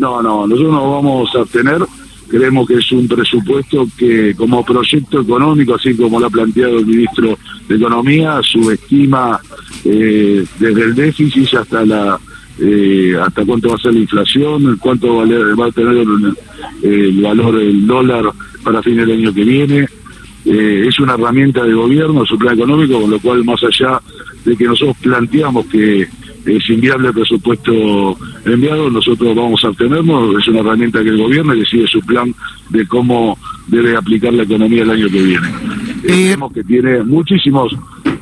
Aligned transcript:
No, 0.00 0.22
no, 0.22 0.46
nosotros 0.46 0.72
nos 0.72 0.90
vamos 0.90 1.30
a 1.36 1.40
abstener. 1.40 1.82
Creemos 2.26 2.66
que 2.66 2.74
es 2.74 2.92
un 2.92 3.06
presupuesto 3.06 3.86
que 3.98 4.34
como 4.34 4.64
proyecto 4.64 5.20
económico, 5.20 5.74
así 5.74 5.94
como 5.94 6.18
lo 6.18 6.26
ha 6.26 6.30
planteado 6.30 6.78
el 6.78 6.86
ministro 6.86 7.38
de 7.68 7.76
Economía, 7.76 8.40
subestima 8.42 9.38
eh, 9.84 10.42
desde 10.58 10.82
el 10.84 10.94
déficit 10.94 11.54
hasta 11.54 11.84
la 11.84 12.18
eh, 12.58 13.14
hasta 13.20 13.44
cuánto 13.44 13.68
va 13.68 13.74
a 13.74 13.78
ser 13.78 13.92
la 13.92 14.00
inflación, 14.00 14.78
cuánto 14.78 15.16
va 15.16 15.66
a 15.66 15.72
tener 15.72 15.96
el, 15.98 16.36
el 16.82 17.22
valor 17.22 17.58
del 17.58 17.86
dólar 17.86 18.32
para 18.64 18.82
fin 18.82 18.96
del 18.96 19.10
año 19.10 19.34
que 19.34 19.44
viene. 19.44 19.86
Eh, 20.46 20.86
es 20.88 20.98
una 20.98 21.14
herramienta 21.14 21.62
de 21.64 21.74
gobierno, 21.74 22.24
su 22.24 22.38
plan 22.38 22.54
económico, 22.54 23.02
con 23.02 23.10
lo 23.10 23.20
cual 23.20 23.44
más 23.44 23.62
allá 23.62 24.00
de 24.46 24.56
que 24.56 24.64
nosotros 24.64 24.96
planteamos 25.02 25.66
que 25.66 26.08
es 26.44 26.70
inviable 26.70 27.08
el 27.08 27.14
presupuesto 27.14 28.16
enviado, 28.44 28.90
nosotros 28.90 29.34
vamos 29.34 29.62
a 29.64 29.68
obtenerlo, 29.68 30.38
es 30.38 30.48
una 30.48 30.60
herramienta 30.60 31.02
que 31.02 31.10
el 31.10 31.18
gobierno 31.18 31.54
decide 31.54 31.86
su 31.86 32.00
plan 32.00 32.34
de 32.70 32.86
cómo 32.86 33.36
debe 33.66 33.96
aplicar 33.96 34.32
la 34.32 34.42
economía 34.42 34.82
el 34.82 34.90
año 34.90 35.08
que 35.08 35.22
viene. 35.22 35.48
Eh, 36.04 36.30
Vemos 36.30 36.52
que 36.52 36.64
tiene 36.64 37.02
muchísimas 37.02 37.66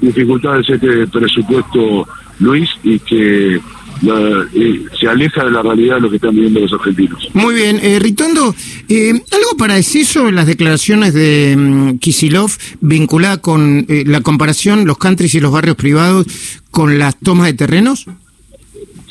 dificultades 0.00 0.68
este 0.68 1.06
presupuesto, 1.06 2.06
Luis, 2.40 2.70
y 2.82 2.98
que 2.98 3.60
eh, 4.02 4.84
se 4.98 5.08
aleja 5.08 5.44
de 5.44 5.50
la 5.50 5.62
realidad 5.62 5.96
de 5.96 6.00
lo 6.02 6.10
que 6.10 6.16
están 6.16 6.34
viviendo 6.34 6.60
los 6.60 6.72
argentinos. 6.72 7.28
Muy 7.34 7.54
bien, 7.54 7.78
eh, 7.82 7.98
Ritondo, 7.98 8.54
eh, 8.88 9.10
¿algo 9.10 9.56
para 9.58 9.74
decir 9.74 10.04
sobre 10.04 10.32
las 10.32 10.46
declaraciones 10.46 11.14
de 11.14 11.54
mm, 11.56 11.98
Kisilov 11.98 12.50
vinculada 12.80 13.40
con 13.40 13.86
eh, 13.88 14.04
la 14.06 14.20
comparación, 14.20 14.86
los 14.86 14.98
countries 14.98 15.34
y 15.34 15.40
los 15.40 15.52
barrios 15.52 15.76
privados 15.76 16.26
con 16.70 16.98
las 16.98 17.18
tomas 17.18 17.46
de 17.46 17.54
terrenos? 17.54 18.06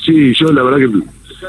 Sí, 0.04 0.32
yo 0.34 0.52
la 0.52 0.62
verdad 0.62 0.78
que 0.78 1.00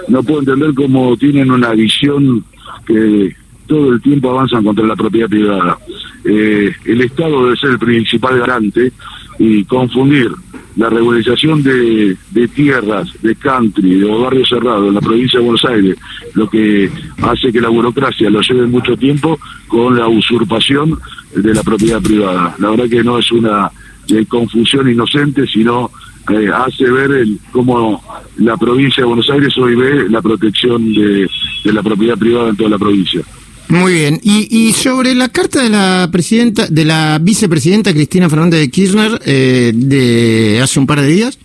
no 0.08 0.24
puedo 0.24 0.40
entender 0.40 0.74
cómo 0.74 1.16
tienen 1.18 1.52
una 1.52 1.72
visión 1.72 2.44
que 2.86 3.36
todo 3.68 3.94
el 3.94 4.02
tiempo 4.02 4.32
avanzan 4.32 4.64
contra 4.64 4.86
la 4.86 4.96
propiedad 4.96 5.30
privada. 5.30 5.78
Eh, 6.24 6.74
el 6.86 7.02
Estado 7.02 7.46
debe 7.46 7.58
ser 7.58 7.72
el 7.72 7.80
principal 7.80 8.40
garante 8.40 8.92
y 9.40 9.64
confundir 9.66 10.32
la 10.78 10.90
regularización 10.90 11.64
de, 11.64 12.16
tierras, 12.54 13.10
de 13.22 13.36
country, 13.36 14.00
de 14.00 14.06
barrios 14.06 14.48
cerrados 14.48 14.88
en 14.88 14.94
la 14.94 15.02
provincia 15.02 15.40
de 15.40 15.46
Buenos 15.46 15.66
Aires, 15.66 15.98
lo 16.36 16.48
que 16.48 16.90
hace 17.24 17.52
que 17.52 17.60
la 17.60 17.70
burocracia 17.70 18.30
lo 18.30 18.42
lleve 18.42 18.68
mucho 18.68 18.96
tiempo 18.96 19.40
con 19.68 19.98
la 19.98 20.08
usurpación 20.08 21.00
de 21.36 21.54
la 21.54 21.64
propiedad 21.64 22.02
privada. 22.02 22.56
La 22.60 22.70
verdad 22.70 22.90
que 22.90 23.04
no 23.04 23.18
es 23.18 23.32
una 23.32 23.72
eh, 24.10 24.26
confusión 24.28 24.90
inocente, 24.90 25.48
sino 25.48 25.90
eh, 26.30 26.50
hace 26.54 26.90
ver 26.92 27.12
el, 27.12 27.40
cómo 27.52 28.04
la 28.38 28.56
provincia 28.56 29.02
de 29.02 29.08
Buenos 29.08 29.30
Aires 29.32 29.58
hoy 29.58 29.76
ve 29.76 30.08
la 30.10 30.22
protección 30.22 30.94
de 30.94 31.28
la 31.64 31.82
propiedad 31.82 32.18
privada 32.18 32.50
en 32.50 32.56
toda 32.56 32.70
la 32.70 32.78
provincia. 32.78 33.22
Muy 33.70 33.94
bien. 33.94 34.20
Y, 34.24 34.48
y 34.50 34.72
sobre 34.74 35.14
la 35.14 35.30
carta 35.30 35.62
de 35.62 35.70
la 35.70 36.08
presidenta, 36.12 36.68
de 36.68 36.86
la 36.86 37.20
vicepresidenta 37.22 37.94
Cristina 37.94 38.30
Fernández 38.30 38.62
de 38.62 38.70
Kirchner 38.70 39.20
eh, 39.26 39.72
de 39.76 40.60
hace 40.62 40.80
un 40.80 40.88
par 40.88 41.02
de 41.02 41.08
días. 41.08 41.38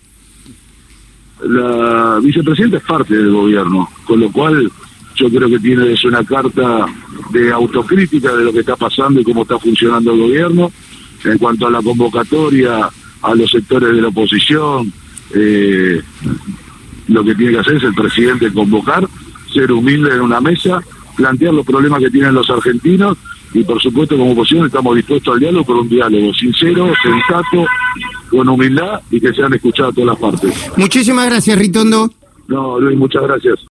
La 1.43 2.19
vicepresidenta 2.23 2.77
es 2.77 2.83
parte 2.83 3.17
del 3.17 3.31
gobierno, 3.31 3.89
con 4.05 4.21
lo 4.21 4.31
cual 4.31 4.71
yo 5.15 5.29
creo 5.29 5.49
que 5.49 5.59
tiene 5.59 5.91
es 5.91 6.03
una 6.05 6.23
carta 6.23 6.85
de 7.31 7.51
autocrítica 7.51 8.33
de 8.33 8.45
lo 8.45 8.53
que 8.53 8.61
está 8.61 8.77
pasando 8.77 9.19
y 9.19 9.23
cómo 9.23 9.41
está 9.41 9.59
funcionando 9.59 10.13
el 10.13 10.19
gobierno. 10.19 10.71
En 11.25 11.37
cuanto 11.37 11.67
a 11.67 11.71
la 11.71 11.81
convocatoria 11.81 12.89
a 13.21 13.35
los 13.35 13.51
sectores 13.51 13.93
de 13.93 14.01
la 14.01 14.07
oposición, 14.09 14.91
eh, 15.33 16.01
lo 17.07 17.23
que 17.23 17.35
tiene 17.35 17.53
que 17.53 17.59
hacer 17.59 17.75
es 17.75 17.83
el 17.83 17.93
presidente 17.93 18.51
convocar, 18.51 19.07
ser 19.53 19.71
humilde 19.71 20.13
en 20.13 20.21
una 20.21 20.41
mesa, 20.41 20.81
plantear 21.15 21.53
los 21.53 21.65
problemas 21.65 21.99
que 21.99 22.09
tienen 22.09 22.33
los 22.33 22.49
argentinos 22.49 23.17
y 23.53 23.63
por 23.63 23.81
supuesto 23.81 24.17
como 24.17 24.31
oposición 24.31 24.65
estamos 24.65 24.95
dispuestos 24.95 25.33
al 25.33 25.39
diálogo 25.39 25.65
por 25.65 25.75
un 25.77 25.89
diálogo 25.89 26.33
sincero, 26.33 26.91
sensato, 27.01 27.65
con 28.29 28.49
humildad 28.49 28.99
y 29.11 29.19
que 29.19 29.33
sean 29.33 29.53
escuchadas 29.53 29.93
todas 29.93 30.07
las 30.07 30.17
partes. 30.17 30.71
Muchísimas 30.77 31.27
gracias, 31.27 31.57
Ritondo. 31.57 32.09
No, 32.47 32.79
Luis, 32.79 32.97
muchas 32.97 33.23
gracias. 33.23 33.59